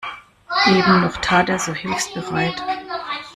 [0.65, 2.55] Eben noch tat er so hilfsbereit.